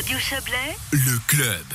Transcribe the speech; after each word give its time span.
Radio 0.00 0.18
Chablais, 0.18 0.76
Le 0.92 1.18
club. 1.26 1.66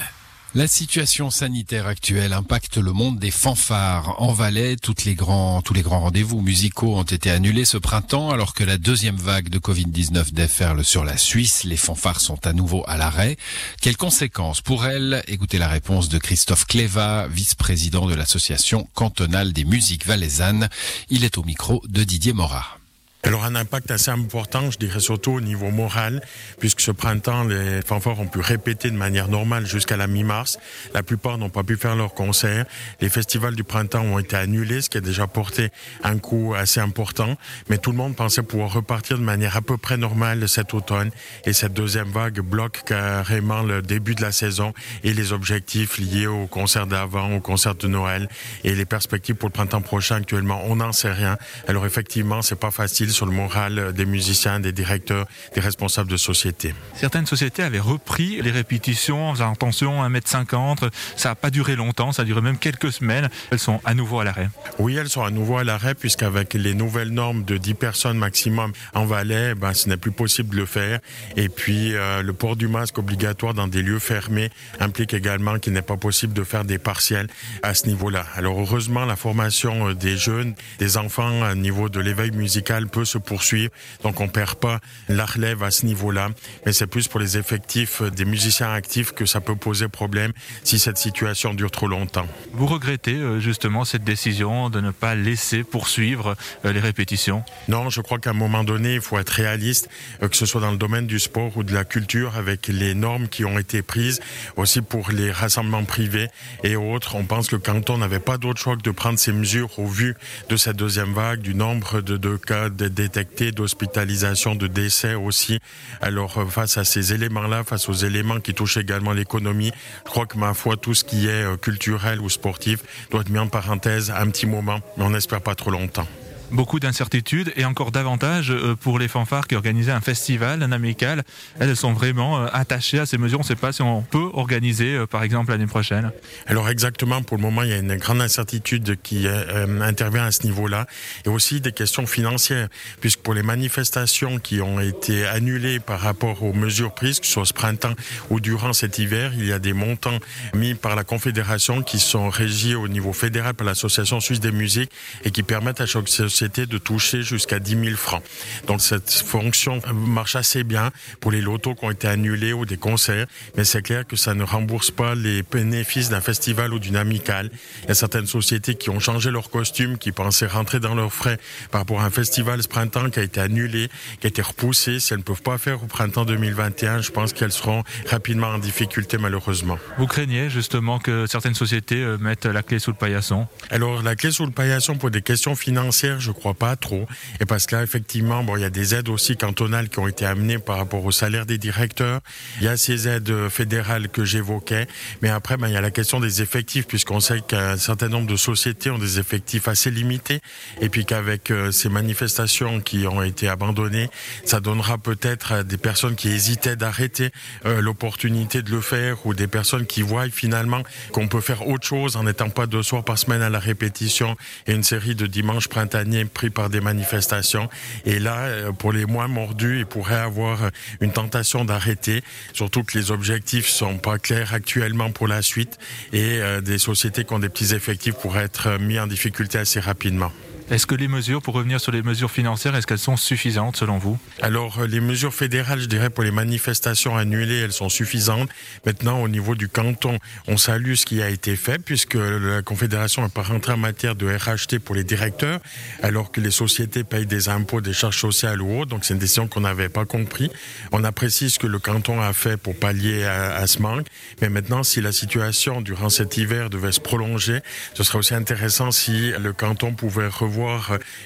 La 0.55 0.67
situation 0.67 1.29
sanitaire 1.29 1.85
actuelle 1.85 2.33
impacte 2.33 2.77
le 2.77 2.91
monde 2.91 3.19
des 3.19 3.29
fanfares. 3.29 4.19
En 4.19 4.33
Valais, 4.33 4.77
toutes 4.77 5.05
les 5.05 5.13
grands, 5.13 5.61
tous 5.61 5.75
les 5.75 5.83
grands 5.83 5.99
rendez-vous 5.99 6.41
musicaux 6.41 6.95
ont 6.95 7.03
été 7.03 7.29
annulés 7.29 7.65
ce 7.65 7.77
printemps 7.77 8.31
alors 8.31 8.55
que 8.55 8.63
la 8.63 8.79
deuxième 8.79 9.17
vague 9.17 9.49
de 9.49 9.59
Covid-19 9.59 10.33
déferle 10.33 10.83
sur 10.83 11.05
la 11.05 11.17
Suisse. 11.17 11.65
Les 11.65 11.77
fanfares 11.77 12.19
sont 12.19 12.47
à 12.47 12.53
nouveau 12.53 12.83
à 12.87 12.97
l'arrêt. 12.97 13.37
Quelles 13.79 13.95
conséquences 13.95 14.61
pour 14.61 14.87
elles? 14.87 15.21
Écoutez 15.27 15.59
la 15.59 15.67
réponse 15.67 16.09
de 16.09 16.17
Christophe 16.17 16.65
Cléva, 16.65 17.27
vice-président 17.27 18.07
de 18.07 18.15
l'association 18.15 18.89
cantonale 18.95 19.53
des 19.53 19.65
musiques 19.65 20.07
valaisannes. 20.07 20.69
Il 21.11 21.25
est 21.25 21.37
au 21.37 21.43
micro 21.43 21.83
de 21.87 22.03
Didier 22.03 22.33
Morat. 22.33 22.79
Alors 23.25 23.43
un 23.43 23.55
impact 23.55 23.89
assez 23.89 24.11
important, 24.11 24.69
je 24.69 24.77
dirais 24.77 24.99
surtout 24.99 25.31
au 25.31 25.41
niveau 25.41 25.71
moral, 25.71 26.21
puisque 26.59 26.81
ce 26.81 26.91
printemps, 26.91 27.43
les 27.43 27.81
fanfares 27.81 28.19
ont 28.19 28.27
pu 28.27 28.39
répéter 28.39 28.91
de 28.91 28.95
manière 28.95 29.29
normale 29.29 29.65
jusqu'à 29.65 29.97
la 29.97 30.05
mi-mars. 30.05 30.59
La 30.93 31.01
plupart 31.01 31.39
n'ont 31.39 31.49
pas 31.49 31.63
pu 31.63 31.75
faire 31.75 31.95
leurs 31.95 32.13
concerts. 32.13 32.65
Les 33.01 33.09
festivals 33.09 33.55
du 33.55 33.63
printemps 33.63 34.03
ont 34.03 34.19
été 34.19 34.35
annulés, 34.35 34.83
ce 34.83 34.91
qui 34.91 34.99
a 34.99 35.01
déjà 35.01 35.25
porté 35.25 35.69
un 36.03 36.19
coût 36.19 36.53
assez 36.55 36.79
important. 36.79 37.35
Mais 37.67 37.79
tout 37.79 37.89
le 37.89 37.97
monde 37.97 38.15
pensait 38.15 38.43
pouvoir 38.43 38.71
repartir 38.71 39.17
de 39.17 39.23
manière 39.23 39.57
à 39.57 39.61
peu 39.63 39.77
près 39.77 39.97
normale 39.97 40.47
cet 40.47 40.75
automne. 40.75 41.09
Et 41.45 41.53
cette 41.53 41.73
deuxième 41.73 42.11
vague 42.11 42.41
bloque 42.41 42.83
carrément 42.85 43.63
le 43.63 43.81
début 43.81 44.13
de 44.13 44.21
la 44.21 44.31
saison 44.31 44.71
et 45.03 45.13
les 45.13 45.33
objectifs 45.33 45.97
liés 45.97 46.27
au 46.27 46.45
concert 46.45 46.85
d'avant, 46.85 47.35
au 47.35 47.39
concert 47.39 47.73
de 47.73 47.87
Noël 47.87 48.29
et 48.63 48.75
les 48.75 48.85
perspectives 48.85 49.33
pour 49.33 49.49
le 49.49 49.53
printemps 49.53 49.81
prochain 49.81 50.17
actuellement. 50.17 50.61
On 50.67 50.75
n'en 50.75 50.91
sait 50.91 51.11
rien. 51.11 51.39
Alors 51.67 51.87
effectivement, 51.87 52.43
c'est 52.43 52.59
pas 52.59 52.69
facile 52.69 53.14
sur 53.15 53.25
le 53.25 53.31
moral 53.31 53.93
des 53.93 54.05
musiciens, 54.05 54.59
des 54.59 54.73
directeurs, 54.73 55.25
des 55.53 55.61
responsables 55.61 56.11
de 56.11 56.17
société. 56.17 56.75
Certaines 56.95 57.25
sociétés 57.25 57.63
avaient 57.63 57.79
repris 57.79 58.41
les 58.41 58.51
répétitions 58.51 59.29
en 59.29 59.33
faisant 59.33 59.53
attention 59.53 60.03
à 60.03 60.09
1m50. 60.09 60.89
Ça 61.15 61.29
n'a 61.29 61.35
pas 61.35 61.49
duré 61.49 61.75
longtemps, 61.75 62.11
ça 62.11 62.23
a 62.23 62.25
duré 62.25 62.41
même 62.41 62.57
quelques 62.57 62.91
semaines. 62.91 63.29
Elles 63.51 63.59
sont 63.59 63.79
à 63.85 63.93
nouveau 63.93 64.19
à 64.19 64.25
l'arrêt. 64.25 64.49
Oui, 64.79 64.95
elles 64.95 65.09
sont 65.09 65.23
à 65.23 65.31
nouveau 65.31 65.57
à 65.57 65.63
l'arrêt 65.63 65.95
puisqu'avec 65.95 66.53
les 66.53 66.73
nouvelles 66.73 67.09
normes 67.09 67.43
de 67.45 67.57
10 67.57 67.73
personnes 67.75 68.17
maximum 68.17 68.73
en 68.93 69.05
Valais, 69.05 69.55
ben, 69.55 69.73
ce 69.73 69.87
n'est 69.87 69.97
plus 69.97 70.11
possible 70.11 70.53
de 70.55 70.61
le 70.61 70.65
faire. 70.65 70.99
Et 71.37 71.47
puis 71.47 71.95
euh, 71.95 72.21
le 72.21 72.33
port 72.33 72.57
du 72.57 72.67
masque 72.67 72.97
obligatoire 72.97 73.53
dans 73.53 73.67
des 73.67 73.81
lieux 73.81 73.99
fermés 73.99 74.49
implique 74.79 75.13
également 75.13 75.57
qu'il 75.59 75.73
n'est 75.73 75.81
pas 75.81 75.97
possible 75.97 76.33
de 76.33 76.43
faire 76.43 76.65
des 76.65 76.77
partiels 76.77 77.27
à 77.63 77.73
ce 77.73 77.87
niveau-là. 77.87 78.25
Alors 78.35 78.59
heureusement, 78.59 79.05
la 79.05 79.15
formation 79.15 79.89
euh, 79.89 79.93
des 79.95 80.17
jeunes, 80.17 80.53
des 80.79 80.97
enfants 80.97 81.43
à 81.43 81.55
niveau 81.55 81.87
de 81.87 82.01
l'éveil 82.01 82.31
musical 82.31 82.87
peut 82.87 83.04
se 83.05 83.17
poursuivre. 83.17 83.71
Donc 84.03 84.19
on 84.19 84.27
perd 84.27 84.55
pas 84.55 84.79
la 85.07 85.25
relève 85.25 85.63
à 85.63 85.71
ce 85.71 85.85
niveau-là. 85.85 86.29
Mais 86.65 86.73
c'est 86.73 86.87
plus 86.87 87.07
pour 87.07 87.19
les 87.19 87.37
effectifs 87.37 88.01
des 88.01 88.25
musiciens 88.25 88.71
actifs 88.71 89.11
que 89.11 89.25
ça 89.25 89.41
peut 89.41 89.55
poser 89.55 89.87
problème 89.87 90.33
si 90.63 90.79
cette 90.79 90.97
situation 90.97 91.53
dure 91.53 91.71
trop 91.71 91.87
longtemps. 91.87 92.27
Vous 92.53 92.67
regrettez 92.67 93.15
euh, 93.15 93.39
justement 93.39 93.85
cette 93.85 94.03
décision 94.03 94.69
de 94.69 94.81
ne 94.81 94.91
pas 94.91 95.15
laisser 95.15 95.63
poursuivre 95.63 96.35
euh, 96.65 96.73
les 96.73 96.79
répétitions? 96.79 97.43
Non, 97.67 97.89
je 97.89 98.01
crois 98.01 98.19
qu'à 98.19 98.31
un 98.31 98.33
moment 98.33 98.63
donné, 98.63 98.95
il 98.95 99.01
faut 99.01 99.17
être 99.19 99.29
réaliste, 99.29 99.89
euh, 100.23 100.27
que 100.27 100.35
ce 100.35 100.45
soit 100.45 100.61
dans 100.61 100.71
le 100.71 100.77
domaine 100.77 101.07
du 101.07 101.19
sport 101.19 101.55
ou 101.57 101.63
de 101.63 101.73
la 101.73 101.85
culture, 101.85 102.35
avec 102.37 102.67
les 102.67 102.93
normes 102.93 103.27
qui 103.27 103.45
ont 103.45 103.59
été 103.59 103.81
prises, 103.81 104.19
aussi 104.55 104.81
pour 104.81 105.11
les 105.11 105.31
rassemblements 105.31 105.83
privés 105.83 106.29
et 106.63 106.75
autres. 106.75 107.15
On 107.15 107.25
pense 107.25 107.47
que 107.47 107.55
le 107.55 107.61
canton 107.61 107.97
n'avait 107.97 108.19
pas 108.19 108.37
d'autre 108.37 108.59
choix 108.59 108.75
que 108.75 108.81
de 108.81 108.91
prendre 108.91 109.19
ces 109.19 109.31
mesures 109.31 109.79
au 109.79 109.87
vu 109.87 110.15
de 110.49 110.57
cette 110.57 110.77
deuxième 110.77 111.13
vague, 111.13 111.41
du 111.41 111.55
nombre 111.55 112.01
de, 112.01 112.17
de 112.17 112.37
cas 112.37 112.69
de 112.69 112.87
détectés, 112.95 113.51
d'hospitalisation, 113.51 114.55
de 114.55 114.67
décès 114.67 115.13
aussi. 115.13 115.59
Alors 116.01 116.39
euh, 116.39 116.45
face 116.45 116.77
à 116.77 116.83
ces 116.83 117.13
éléments-là, 117.13 117.63
face 117.63 117.87
aux 117.89 117.93
éléments 117.93 118.39
qui 118.39 118.53
touchent 118.53 118.77
également 118.77 119.11
l'économie, 119.13 119.71
je 120.05 120.09
crois 120.09 120.25
que 120.25 120.37
ma 120.37 120.53
foi, 120.55 120.77
tout 120.77 120.95
ce 120.95 121.03
qui 121.03 121.27
est 121.27 121.43
euh, 121.43 121.57
culturel 121.57 122.19
ou 122.21 122.29
sportif 122.29 122.79
doit 123.11 123.21
être 123.21 123.29
mis 123.29 123.39
en 123.39 123.47
parenthèse 123.47 124.11
un 124.11 124.27
petit 124.29 124.47
moment, 124.47 124.79
mais 124.97 125.03
on 125.03 125.11
n'espère 125.11 125.41
pas 125.41 125.53
trop 125.53 125.69
longtemps 125.69 126.07
beaucoup 126.51 126.79
d'incertitudes 126.79 127.51
et 127.55 127.65
encore 127.65 127.91
davantage 127.91 128.51
euh, 128.51 128.75
pour 128.75 128.99
les 128.99 129.07
fanfares 129.07 129.47
qui 129.47 129.55
organisaient 129.55 129.91
un 129.91 130.01
festival, 130.01 130.63
un 130.63 130.71
amical. 130.71 131.23
Elles 131.59 131.75
sont 131.75 131.93
vraiment 131.93 132.39
euh, 132.39 132.47
attachées 132.53 132.99
à 132.99 133.05
ces 133.05 133.17
mesures. 133.17 133.39
On 133.39 133.43
ne 133.43 133.47
sait 133.47 133.55
pas 133.55 133.71
si 133.71 133.81
on 133.81 134.01
peut 134.01 134.29
organiser, 134.33 134.95
euh, 134.95 135.05
par 135.05 135.23
exemple, 135.23 135.51
l'année 135.51 135.67
prochaine. 135.67 136.11
Alors 136.47 136.69
exactement, 136.69 137.21
pour 137.21 137.37
le 137.37 137.41
moment, 137.41 137.63
il 137.63 137.69
y 137.69 137.73
a 137.73 137.77
une 137.77 137.95
grande 137.97 138.21
incertitude 138.21 138.97
qui 139.01 139.27
intervient 139.27 140.25
à 140.25 140.31
ce 140.31 140.43
niveau-là 140.43 140.87
et 141.25 141.29
aussi 141.29 141.61
des 141.61 141.71
questions 141.71 142.05
financières, 142.05 142.67
puisque 143.01 143.19
pour 143.19 143.33
les 143.33 143.43
manifestations 143.43 144.39
qui 144.39 144.61
ont 144.61 144.79
été 144.79 145.25
annulées 145.25 145.79
par 145.79 145.99
rapport 145.99 146.43
aux 146.43 146.53
mesures 146.53 146.93
prises, 146.93 147.19
que 147.19 147.25
ce 147.25 147.33
soit 147.33 147.45
ce 147.45 147.53
printemps 147.53 147.93
ou 148.29 148.39
durant 148.39 148.73
cet 148.73 148.99
hiver, 148.99 149.31
il 149.35 149.45
y 149.45 149.53
a 149.53 149.59
des 149.59 149.73
montants 149.73 150.19
mis 150.53 150.73
par 150.73 150.95
la 150.95 151.03
Confédération 151.03 151.81
qui 151.81 151.99
sont 151.99 152.29
régis 152.29 152.75
au 152.75 152.87
niveau 152.87 153.13
fédéral 153.13 153.53
par 153.53 153.65
l'Association 153.65 154.19
suisse 154.19 154.39
des 154.39 154.51
musiques 154.51 154.91
et 155.23 155.31
qui 155.31 155.43
permettent 155.43 155.81
à 155.81 155.85
chaque 155.85 156.09
c'était 156.35 156.65
de 156.65 156.77
toucher 156.77 157.23
jusqu'à 157.23 157.59
10 157.59 157.85
000 157.85 157.95
francs. 157.95 158.23
Donc 158.67 158.81
cette 158.81 159.11
fonction 159.11 159.81
marche 159.93 160.35
assez 160.35 160.63
bien 160.63 160.91
pour 161.19 161.31
les 161.31 161.41
lotos 161.41 161.75
qui 161.75 161.85
ont 161.85 161.91
été 161.91 162.07
annulés 162.07 162.53
ou 162.53 162.65
des 162.65 162.77
concerts, 162.77 163.27
mais 163.55 163.63
c'est 163.63 163.81
clair 163.81 164.05
que 164.05 164.15
ça 164.15 164.33
ne 164.33 164.43
rembourse 164.43 164.91
pas 164.91 165.15
les 165.15 165.43
bénéfices 165.43 166.09
d'un 166.09 166.21
festival 166.21 166.73
ou 166.73 166.79
d'une 166.79 166.95
amicale. 166.95 167.49
Il 167.83 167.89
y 167.89 167.91
a 167.91 167.95
certaines 167.95 168.27
sociétés 168.27 168.75
qui 168.75 168.89
ont 168.89 168.99
changé 168.99 169.31
leur 169.31 169.49
costume, 169.49 169.97
qui 169.97 170.11
pensaient 170.11 170.47
rentrer 170.47 170.79
dans 170.79 170.95
leurs 170.95 171.13
frais 171.13 171.39
par 171.71 171.81
rapport 171.81 172.01
à 172.01 172.05
un 172.05 172.09
festival 172.09 172.61
ce 172.61 172.67
printemps 172.67 173.09
qui 173.09 173.19
a 173.19 173.23
été 173.23 173.39
annulé, 173.39 173.89
qui 174.19 174.27
a 174.27 174.29
été 174.29 174.41
repoussé. 174.41 174.99
Si 174.99 175.13
elles 175.13 175.19
ne 175.19 175.23
peuvent 175.23 175.41
pas 175.41 175.57
faire 175.57 175.83
au 175.83 175.87
printemps 175.87 176.25
2021, 176.25 177.01
je 177.01 177.11
pense 177.11 177.33
qu'elles 177.33 177.51
seront 177.51 177.83
rapidement 178.07 178.47
en 178.47 178.59
difficulté 178.59 179.17
malheureusement. 179.17 179.77
Vous 179.97 180.07
craignez 180.07 180.49
justement 180.49 180.99
que 180.99 181.25
certaines 181.27 181.55
sociétés 181.55 182.03
euh, 182.03 182.17
mettent 182.17 182.45
la 182.45 182.63
clé 182.63 182.79
sous 182.79 182.91
le 182.91 182.97
paillasson? 182.97 183.47
Alors 183.69 184.01
la 184.03 184.15
clé 184.15 184.31
sous 184.31 184.45
le 184.45 184.51
paillasson 184.51 184.95
pour 184.95 185.11
des 185.11 185.21
questions 185.21 185.55
financières, 185.55 186.19
je 186.25 186.31
crois 186.31 186.53
pas 186.53 186.75
trop. 186.75 187.07
Et 187.39 187.45
parce 187.45 187.65
que 187.65 187.75
là, 187.75 187.83
effectivement, 187.83 188.43
bon, 188.43 188.57
il 188.57 188.61
y 188.61 188.65
a 188.65 188.69
des 188.69 188.95
aides 188.95 189.09
aussi 189.09 189.37
cantonales 189.37 189.89
qui 189.89 189.99
ont 189.99 190.07
été 190.07 190.25
amenées 190.25 190.57
par 190.57 190.77
rapport 190.77 191.05
au 191.05 191.11
salaire 191.11 191.45
des 191.45 191.57
directeurs. 191.57 192.21
Il 192.59 192.65
y 192.65 192.67
a 192.67 192.77
ces 192.77 193.07
aides 193.07 193.49
fédérales 193.49 194.09
que 194.09 194.25
j'évoquais. 194.25 194.87
Mais 195.21 195.29
après, 195.29 195.57
ben, 195.57 195.67
il 195.67 195.73
y 195.73 195.77
a 195.77 195.81
la 195.81 195.91
question 195.91 196.19
des 196.19 196.41
effectifs, 196.41 196.87
puisqu'on 196.87 197.19
sait 197.19 197.41
qu'un 197.41 197.77
certain 197.77 198.09
nombre 198.09 198.27
de 198.27 198.35
sociétés 198.35 198.89
ont 198.89 198.97
des 198.97 199.19
effectifs 199.19 199.67
assez 199.67 199.91
limités. 199.91 200.41
Et 200.81 200.89
puis 200.89 201.05
qu'avec 201.05 201.51
euh, 201.51 201.71
ces 201.71 201.89
manifestations 201.89 202.81
qui 202.81 203.07
ont 203.07 203.21
été 203.21 203.47
abandonnées, 203.47 204.09
ça 204.45 204.59
donnera 204.59 204.97
peut-être 204.97 205.51
à 205.51 205.63
des 205.63 205.77
personnes 205.77 206.15
qui 206.15 206.29
hésitaient 206.29 206.75
d'arrêter 206.75 207.31
euh, 207.65 207.81
l'opportunité 207.81 208.61
de 208.61 208.71
le 208.71 208.81
faire 208.81 209.25
ou 209.25 209.33
des 209.33 209.47
personnes 209.47 209.85
qui 209.85 210.01
voient 210.01 210.29
finalement 210.29 210.81
qu'on 211.11 211.27
peut 211.27 211.41
faire 211.41 211.67
autre 211.67 211.85
chose 211.85 212.15
en 212.15 212.23
n'étant 212.23 212.49
pas 212.49 212.67
deux 212.67 212.83
soirs 212.83 213.03
par 213.03 213.17
semaine 213.17 213.41
à 213.41 213.49
la 213.49 213.59
répétition 213.59 214.35
et 214.67 214.73
une 214.73 214.83
série 214.83 215.15
de 215.15 215.27
dimanches 215.27 215.67
printaniers 215.67 216.14
pris 216.23 216.49
par 216.49 216.69
des 216.69 216.79
manifestations. 216.79 217.69
Et 218.05 218.19
là, 218.19 218.43
euh, 218.43 218.71
pour 218.71 218.93
les 218.93 219.05
moins 219.05 219.27
mordus, 219.27 219.79
il 219.79 219.85
pourrait 219.85 220.15
avoir 220.15 220.69
une 221.01 221.11
tentation 221.11 221.65
d'arrêter, 221.65 222.23
surtout 222.53 222.83
que 222.83 222.97
les 222.97 223.11
objectifs 223.11 223.67
sont 223.67 223.97
pas 223.97 224.17
clairs 224.17 224.53
actuellement 224.53 225.11
pour 225.11 225.27
la 225.27 225.41
suite 225.41 225.77
et 226.13 226.39
euh, 226.39 226.61
des 226.61 226.77
sociétés 226.77 227.25
qui 227.25 227.33
ont 227.33 227.39
des 227.39 227.49
petits 227.49 227.73
effectifs 227.73 228.15
pourraient 228.15 228.45
être 228.45 228.77
mis 228.79 228.99
en 228.99 229.07
difficulté 229.07 229.57
assez 229.57 229.79
rapidement. 229.79 230.31
Est-ce 230.71 230.87
que 230.87 230.95
les 230.95 231.07
mesures, 231.07 231.43
pour 231.43 231.53
revenir 231.53 231.79
sur 231.79 231.91
les 231.91 232.01
mesures 232.01 232.31
financières, 232.31 232.75
est-ce 232.75 232.87
qu'elles 232.87 232.97
sont 232.97 233.17
suffisantes 233.17 233.75
selon 233.75 233.99
vous? 233.99 234.17
Alors, 234.41 234.79
euh, 234.79 234.87
les 234.87 234.99
mesures 234.99 235.33
fédérales, 235.33 235.79
je 235.79 235.85
dirais, 235.85 236.09
pour 236.09 236.23
les 236.23 236.31
manifestations 236.31 237.15
annulées, 237.15 237.59
elles 237.59 237.71
sont 237.71 237.87
suffisantes. 237.87 238.49
Maintenant, 238.83 239.21
au 239.21 239.27
niveau 239.27 239.53
du 239.53 239.67
canton, 239.67 240.17
on 240.47 240.57
salue 240.57 240.95
ce 240.95 241.05
qui 241.05 241.21
a 241.21 241.29
été 241.29 241.55
fait, 241.55 241.77
puisque 241.77 242.15
la 242.15 242.63
Confédération 242.63 243.21
n'a 243.21 243.29
pas 243.29 243.43
rentré 243.43 243.73
en 243.73 243.77
matière 243.77 244.15
de 244.15 244.25
RHT 244.25 244.79
pour 244.79 244.95
les 244.95 245.03
directeurs, 245.03 245.59
alors 246.01 246.31
que 246.31 246.41
les 246.41 246.49
sociétés 246.49 247.03
payent 247.03 247.27
des 247.27 247.47
impôts, 247.47 247.79
des 247.79 247.93
charges 247.93 248.19
sociales 248.19 248.59
ou 248.59 248.79
autres. 248.79 248.89
Donc, 248.89 249.05
c'est 249.05 249.13
une 249.13 249.19
décision 249.19 249.47
qu'on 249.47 249.61
n'avait 249.61 249.89
pas 249.89 250.05
compris. 250.05 250.49
On 250.91 251.03
apprécie 251.03 251.51
ce 251.51 251.59
que 251.59 251.67
le 251.67 251.77
canton 251.77 252.21
a 252.21 252.33
fait 252.33 252.57
pour 252.57 252.75
pallier 252.75 253.23
à, 253.23 253.55
à 253.55 253.67
ce 253.67 253.83
manque. 253.83 254.07
Mais 254.41 254.49
maintenant, 254.49 254.81
si 254.81 254.99
la 254.99 255.11
situation 255.11 255.81
durant 255.81 256.09
cet 256.09 256.37
hiver 256.37 256.71
devait 256.71 256.91
se 256.91 257.01
prolonger, 257.01 257.59
ce 257.93 258.03
serait 258.03 258.17
aussi 258.17 258.33
intéressant 258.33 258.89
si 258.89 259.31
le 259.31 259.53
canton 259.53 259.93
pouvait 259.93 260.27
revoir 260.27 260.54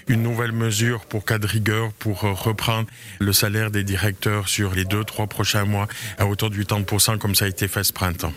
une 0.07 0.23
nouvelle 0.23 0.51
mesure 0.51 1.05
pour 1.05 1.25
cas 1.25 1.37
de 1.37 1.47
rigueur 1.47 1.91
pour 1.93 2.21
reprendre 2.21 2.87
le 3.19 3.33
salaire 3.33 3.71
des 3.71 3.83
directeurs 3.83 4.47
sur 4.47 4.73
les 4.73 4.85
deux, 4.85 5.03
trois 5.03 5.27
prochains 5.27 5.65
mois 5.65 5.87
à 6.17 6.27
hauteur 6.27 6.49
de 6.49 6.55
80% 6.55 7.17
comme 7.17 7.35
ça 7.35 7.45
a 7.45 7.47
été 7.47 7.67
fait 7.67 7.83
ce 7.83 7.93
printemps. 7.93 8.33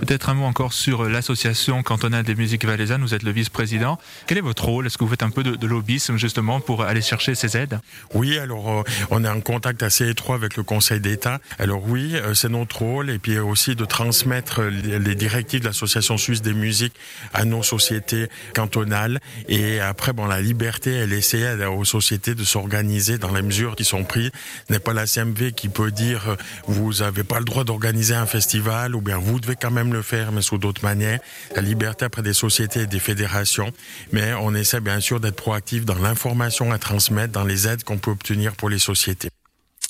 Peut-être 0.00 0.30
un 0.30 0.34
mot 0.34 0.44
encore 0.44 0.72
sur 0.72 1.08
l'association 1.08 1.82
cantonale 1.82 2.24
des 2.24 2.34
musiques 2.34 2.64
valaisannes. 2.64 3.02
Vous 3.02 3.14
êtes 3.14 3.22
le 3.22 3.32
vice-président. 3.32 3.98
Quel 4.26 4.38
est 4.38 4.42
votre 4.42 4.64
rôle? 4.64 4.86
Est-ce 4.86 4.96
que 4.96 5.04
vous 5.04 5.10
faites 5.10 5.22
un 5.22 5.30
peu 5.30 5.42
de, 5.42 5.56
de, 5.56 5.66
lobbyisme 5.66 6.16
justement 6.16 6.60
pour 6.60 6.82
aller 6.82 7.02
chercher 7.02 7.34
ces 7.34 7.56
aides? 7.56 7.78
Oui, 8.14 8.38
alors 8.38 8.80
euh, 8.80 8.82
on 9.10 9.24
est 9.24 9.28
en 9.28 9.40
contact 9.40 9.82
assez 9.82 10.08
étroit 10.08 10.36
avec 10.36 10.56
le 10.56 10.62
Conseil 10.62 11.00
d'État. 11.00 11.38
Alors 11.58 11.86
oui, 11.86 12.12
euh, 12.14 12.32
c'est 12.34 12.48
notre 12.48 12.78
rôle 12.78 13.10
et 13.10 13.18
puis 13.18 13.38
aussi 13.38 13.76
de 13.76 13.84
transmettre 13.84 14.62
les 14.62 15.14
directives 15.14 15.60
de 15.60 15.66
l'Association 15.66 16.16
suisse 16.16 16.42
des 16.42 16.54
musiques 16.54 16.94
à 17.34 17.44
nos 17.44 17.62
sociétés 17.62 18.28
cantonales. 18.54 19.20
Et 19.48 19.80
après, 19.80 20.12
bon, 20.12 20.26
la 20.26 20.40
liberté, 20.40 20.92
elle 20.92 21.12
essaie 21.12 21.64
aux 21.66 21.84
sociétés 21.84 22.34
de 22.34 22.44
s'organiser 22.44 23.18
dans 23.18 23.32
les 23.32 23.42
mesures 23.42 23.76
qui 23.76 23.84
sont 23.84 24.04
prises. 24.04 24.30
Ce 24.68 24.72
n'est 24.72 24.78
pas 24.78 24.94
la 24.94 25.06
CMV 25.06 25.52
qui 25.52 25.68
peut 25.68 25.90
dire 25.90 26.30
euh, 26.30 26.36
vous 26.66 26.94
n'avez 26.94 27.24
pas 27.24 27.38
le 27.38 27.44
droit 27.44 27.64
d'organiser 27.64 28.14
un 28.14 28.26
festival 28.26 28.94
ou 28.94 29.00
bien 29.00 29.18
vous 29.18 29.40
devez 29.40 29.56
quand 29.56 29.70
le 29.92 30.02
faire, 30.02 30.32
mais 30.32 30.42
sous 30.42 30.58
d'autres 30.58 30.84
manières. 30.84 31.20
La 31.54 31.62
liberté 31.62 32.04
après 32.04 32.22
des 32.22 32.32
sociétés 32.32 32.80
et 32.80 32.86
des 32.86 33.00
fédérations. 33.00 33.72
Mais 34.12 34.32
on 34.34 34.54
essaie 34.54 34.80
bien 34.80 35.00
sûr 35.00 35.20
d'être 35.20 35.36
proactif 35.36 35.84
dans 35.84 35.98
l'information 35.98 36.72
à 36.72 36.78
transmettre, 36.78 37.32
dans 37.32 37.44
les 37.44 37.68
aides 37.68 37.84
qu'on 37.84 37.98
peut 37.98 38.10
obtenir 38.10 38.54
pour 38.56 38.68
les 38.68 38.78
sociétés. 38.78 39.30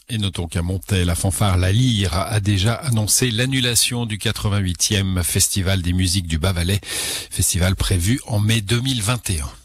Et 0.08 0.18
notons 0.18 0.48
qu'à 0.48 0.62
Montaix, 0.62 1.04
la 1.04 1.14
fanfare 1.14 1.56
La 1.56 1.70
Lyre 1.70 2.14
a 2.14 2.40
déjà 2.40 2.74
annoncé 2.74 3.30
l'annulation 3.30 4.06
du 4.06 4.18
88e 4.18 5.22
Festival 5.22 5.82
des 5.82 5.92
musiques 5.92 6.26
du 6.26 6.38
Bas-Valais, 6.38 6.80
festival 6.82 7.76
prévu 7.76 8.20
en 8.26 8.40
mai 8.40 8.60
2021. 8.60 9.59